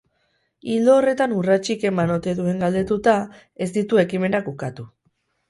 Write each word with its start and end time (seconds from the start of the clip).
Ildo 0.75 0.95
horretan 1.01 1.35
urratsik 1.41 1.85
eman 1.89 2.13
ote 2.15 2.33
duen 2.41 2.65
galdetuta, 2.65 3.15
ez 3.67 3.69
ditu 3.77 4.03
ekimenak 4.07 4.53
ukatu. 4.57 4.89